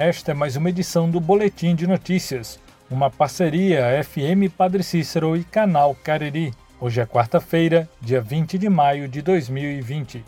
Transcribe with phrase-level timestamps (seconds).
[0.00, 5.42] Esta é mais uma edição do Boletim de Notícias, uma parceria FM Padre Cícero e
[5.42, 6.54] Canal Cariri.
[6.80, 10.24] Hoje é quarta-feira, dia 20 de maio de 2020.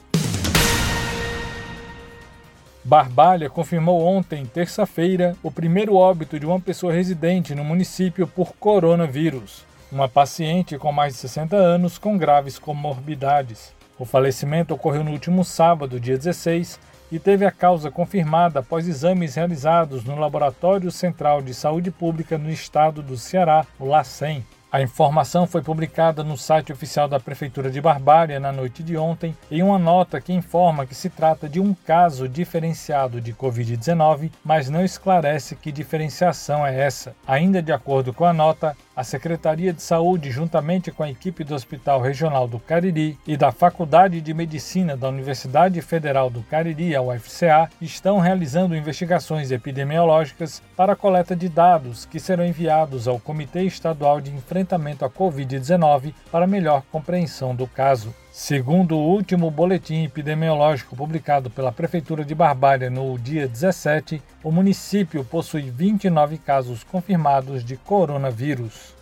[2.82, 9.64] Barbalha confirmou ontem, terça-feira, o primeiro óbito de uma pessoa residente no município por coronavírus,
[9.92, 13.72] uma paciente com mais de 60 anos com graves comorbidades.
[13.96, 19.34] O falecimento ocorreu no último sábado, dia 16, e teve a causa confirmada após exames
[19.34, 24.44] realizados no Laboratório Central de Saúde Pública no estado do Ceará, o LACEN.
[24.72, 29.36] A informação foi publicada no site oficial da Prefeitura de Barbária na noite de ontem
[29.50, 34.70] em uma nota que informa que se trata de um caso diferenciado de Covid-19, mas
[34.70, 37.16] não esclarece que diferenciação é essa.
[37.26, 41.54] Ainda de acordo com a nota, a Secretaria de Saúde, juntamente com a equipe do
[41.54, 47.00] Hospital Regional do Cariri e da Faculdade de Medicina da Universidade Federal do Cariri, a
[47.00, 53.62] UFCA, estão realizando investigações epidemiológicas para a coleta de dados que serão enviados ao Comitê
[53.62, 58.14] Estadual de Enfrentamento à Covid-19 para melhor compreensão do caso.
[58.32, 65.24] Segundo o último boletim epidemiológico publicado pela Prefeitura de Barbalha no dia 17, o município
[65.24, 68.99] possui 29 casos confirmados de coronavírus.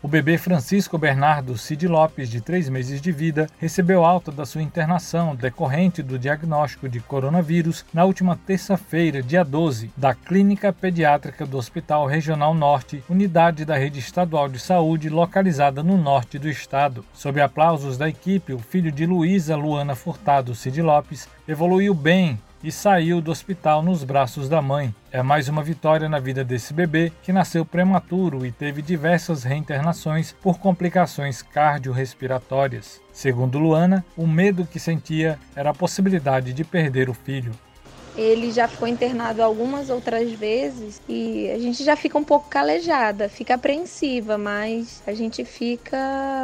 [0.00, 4.62] O bebê Francisco Bernardo Cid Lopes, de três meses de vida, recebeu alta da sua
[4.62, 11.58] internação decorrente do diagnóstico de coronavírus na última terça-feira, dia 12, da Clínica Pediátrica do
[11.58, 17.04] Hospital Regional Norte, unidade da rede estadual de saúde localizada no norte do estado.
[17.12, 22.72] Sob aplausos da equipe, o filho de Luísa Luana Furtado Cid Lopes evoluiu bem e
[22.72, 24.94] saiu do hospital nos braços da mãe.
[25.10, 30.32] É mais uma vitória na vida desse bebê que nasceu prematuro e teve diversas reinternações
[30.32, 33.00] por complicações cardiorrespiratórias.
[33.12, 37.52] Segundo Luana, o medo que sentia era a possibilidade de perder o filho.
[38.16, 43.28] Ele já ficou internado algumas outras vezes e a gente já fica um pouco calejada,
[43.28, 45.96] fica apreensiva, mas a gente fica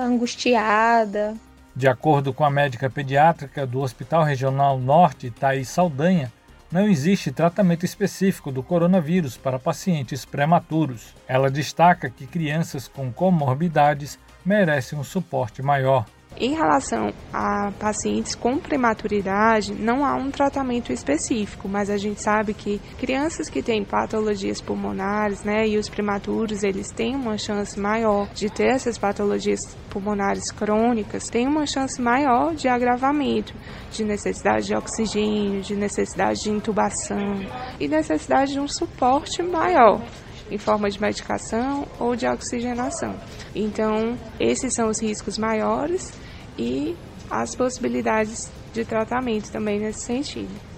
[0.04, 1.34] angustiada,
[1.76, 6.32] de acordo com a médica pediátrica do Hospital Regional Norte, Thaís Saldanha,
[6.70, 11.14] não existe tratamento específico do coronavírus para pacientes prematuros.
[11.26, 16.04] Ela destaca que crianças com comorbidades merecem um suporte maior.
[16.36, 22.52] Em relação a pacientes com prematuridade, não há um tratamento específico, mas a gente sabe
[22.52, 28.28] que crianças que têm patologias pulmonares, né, e os prematuros, eles têm uma chance maior
[28.34, 33.54] de ter essas patologias pulmonares crônicas, têm uma chance maior de agravamento,
[33.92, 37.44] de necessidade de oxigênio, de necessidade de intubação
[37.78, 40.02] e necessidade de um suporte maior
[40.50, 43.14] em forma de medicação ou de oxigenação.
[43.54, 46.12] Então, esses são os riscos maiores
[46.58, 46.96] e
[47.30, 50.74] as possibilidades de tratamento também nesse sentido.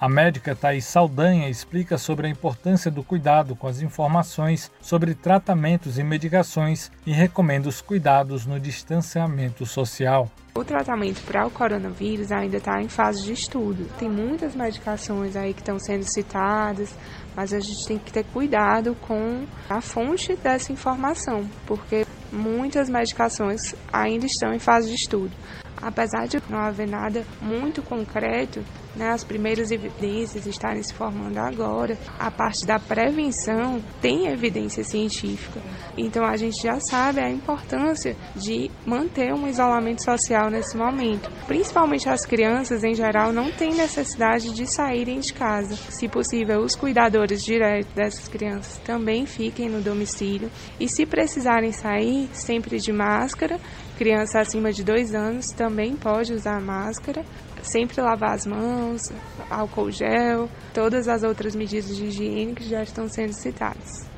[0.00, 5.98] A médica Thais Saldanha explica sobre a importância do cuidado com as informações sobre tratamentos
[5.98, 10.30] e medicações e recomenda os cuidados no distanciamento social.
[10.54, 13.86] O tratamento para o coronavírus ainda está em fase de estudo.
[13.98, 16.94] Tem muitas medicações aí que estão sendo citadas,
[17.36, 23.74] mas a gente tem que ter cuidado com a fonte dessa informação, porque muitas medicações
[23.92, 25.32] ainda estão em fase de estudo.
[25.80, 28.62] Apesar de não haver nada muito concreto,
[28.94, 35.60] né, as primeiras evidências estarem se formando agora, a parte da prevenção tem evidência científica.
[35.96, 41.30] Então a gente já sabe a importância de manter um isolamento social nesse momento.
[41.46, 45.76] Principalmente as crianças, em geral, não têm necessidade de saírem de casa.
[45.76, 52.28] Se possível, os cuidadores diretos dessas crianças também fiquem no domicílio e, se precisarem sair,
[52.32, 53.58] sempre de máscara.
[53.96, 57.22] Criança acima de dois anos também pode usar máscara
[57.62, 59.12] sempre lavar as mãos,
[59.48, 64.08] álcool gel, todas as outras medidas de higiene que já estão sendo citadas.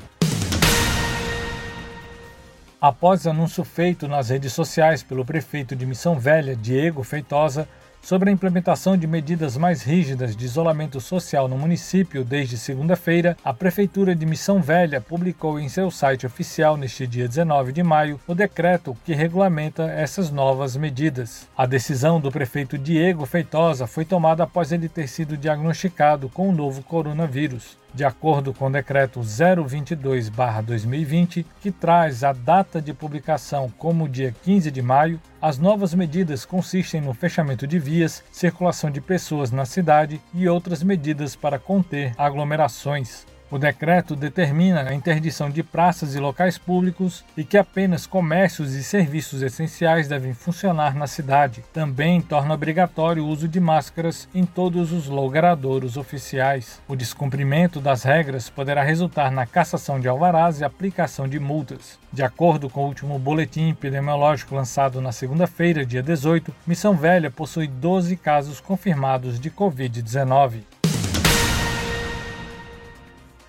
[2.79, 7.67] Após anúncio feito nas redes sociais pelo prefeito de Missão Velha, Diego Feitosa,
[8.03, 13.53] sobre a implementação de medidas mais rígidas de isolamento social no município desde segunda-feira, a
[13.53, 18.35] Prefeitura de Missão Velha publicou em seu site oficial neste dia 19 de maio o
[18.35, 21.47] decreto que regulamenta essas novas medidas.
[21.57, 26.53] A decisão do prefeito Diego Feitosa foi tomada após ele ter sido diagnosticado com o
[26.53, 34.09] novo coronavírus de acordo com o decreto 022/2020, que traz a data de publicação como
[34.09, 39.51] dia 15 de maio, as novas medidas consistem no fechamento de vias, circulação de pessoas
[39.51, 43.25] na cidade e outras medidas para conter aglomerações.
[43.53, 48.83] O decreto determina a interdição de praças e locais públicos e que apenas comércios e
[48.83, 51.63] serviços essenciais devem funcionar na cidade.
[51.71, 56.81] Também torna obrigatório o uso de máscaras em todos os logradouros oficiais.
[56.87, 61.99] O descumprimento das regras poderá resultar na cassação de alvarás e aplicação de multas.
[62.11, 67.67] De acordo com o último boletim epidemiológico lançado na segunda-feira, dia 18, Missão Velha possui
[67.67, 70.63] 12 casos confirmados de Covid-19.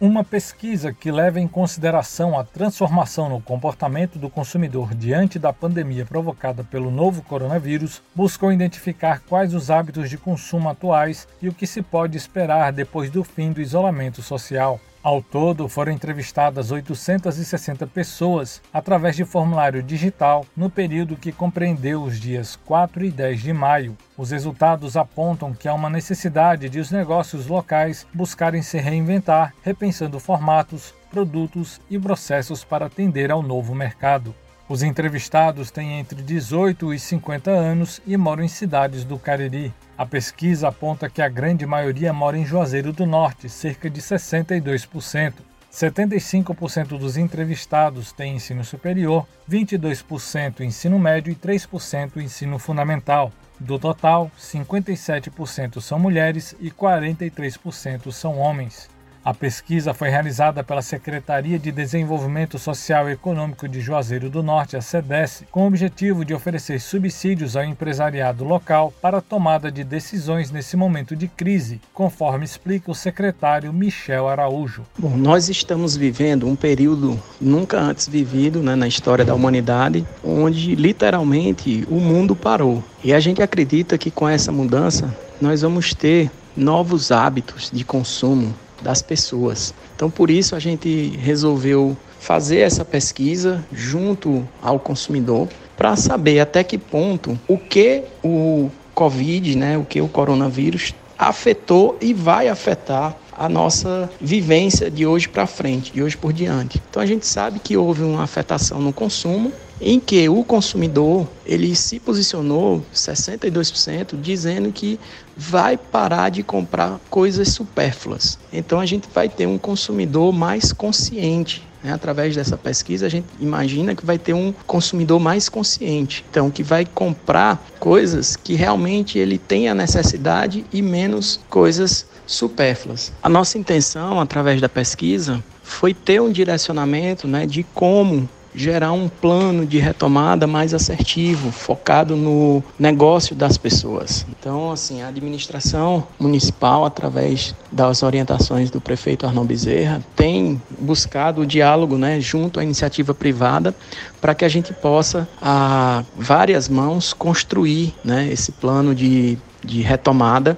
[0.04, 6.04] Uma pesquisa que leva em consideração a transformação no comportamento do consumidor diante da pandemia
[6.04, 11.66] provocada pelo novo coronavírus buscou identificar quais os hábitos de consumo atuais e o que
[11.66, 14.78] se pode esperar depois do fim do isolamento social.
[15.04, 22.18] Ao todo, foram entrevistadas 860 pessoas através de formulário digital no período que compreendeu os
[22.18, 23.98] dias 4 e 10 de maio.
[24.16, 30.18] Os resultados apontam que há uma necessidade de os negócios locais buscarem se reinventar, repensando
[30.18, 34.34] formatos, produtos e processos para atender ao novo mercado.
[34.66, 39.70] Os entrevistados têm entre 18 e 50 anos e moram em cidades do Cariri.
[39.96, 45.34] A pesquisa aponta que a grande maioria mora em Juazeiro do Norte, cerca de 62%.
[45.72, 53.32] 75% dos entrevistados têm ensino superior, 22% ensino médio e 3% ensino fundamental.
[53.58, 58.88] Do total, 57% são mulheres e 43% são homens.
[59.24, 64.76] A pesquisa foi realizada pela Secretaria de Desenvolvimento Social e Econômico de Juazeiro do Norte,
[64.76, 69.82] a SEDES, com o objetivo de oferecer subsídios ao empresariado local para a tomada de
[69.82, 74.82] decisões nesse momento de crise, conforme explica o secretário Michel Araújo.
[74.98, 80.74] Bom, nós estamos vivendo um período nunca antes vivido né, na história da humanidade, onde
[80.74, 82.84] literalmente o mundo parou.
[83.02, 88.54] E a gente acredita que com essa mudança nós vamos ter novos hábitos de consumo,
[88.84, 89.74] das pessoas.
[89.96, 96.62] Então, por isso, a gente resolveu fazer essa pesquisa junto ao consumidor para saber até
[96.62, 103.16] que ponto o que o Covid, né, o que o coronavírus afetou e vai afetar
[103.36, 106.80] a nossa vivência de hoje para frente, de hoje por diante.
[106.88, 109.52] Então a gente sabe que houve uma afetação no consumo,
[109.84, 114.98] em que o consumidor ele se posicionou 62% dizendo que
[115.36, 118.38] vai parar de comprar coisas supérfluas.
[118.50, 121.62] Então a gente vai ter um consumidor mais consciente.
[121.82, 121.92] Né?
[121.92, 126.62] Através dessa pesquisa, a gente imagina que vai ter um consumidor mais consciente, então que
[126.62, 133.12] vai comprar coisas que realmente ele tem a necessidade e menos coisas supérfluas.
[133.22, 139.08] A nossa intenção, através da pesquisa, foi ter um direcionamento né, de como gerar um
[139.08, 144.24] plano de retomada mais assertivo, focado no negócio das pessoas.
[144.28, 151.46] Então, assim, a administração municipal, através das orientações do prefeito Arnon Bezerra, tem buscado o
[151.46, 153.74] diálogo né, junto à iniciativa privada
[154.20, 160.56] para que a gente possa, a várias mãos, construir né, esse plano de, de retomada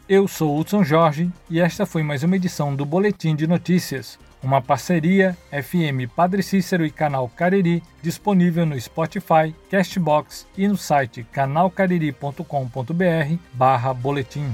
[0.10, 4.60] Eu sou Hudson Jorge e esta foi mais uma edição do Boletim de Notícias, uma
[4.60, 13.38] parceria FM Padre Cícero e Canal Cariri, disponível no Spotify, Castbox e no site canalcariri.com.br
[13.54, 14.52] barra boletim.